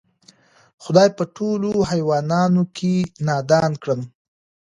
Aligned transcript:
خدای 0.83 1.09
په 1.17 1.23
ټولوحیوانانو 1.35 2.63
کی 2.75 2.93
نادان 3.27 3.71
کړم 3.81 4.01